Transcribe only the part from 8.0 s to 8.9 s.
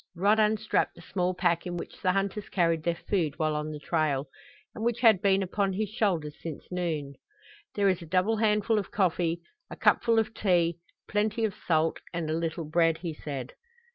a double handful of